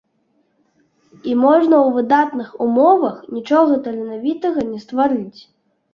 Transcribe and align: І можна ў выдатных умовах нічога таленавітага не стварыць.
І 1.31 1.35
можна 1.41 1.75
ў 1.81 1.87
выдатных 1.97 2.49
умовах 2.69 3.21
нічога 3.35 3.73
таленавітага 3.89 4.59
не 4.71 4.79
стварыць. 4.87 5.41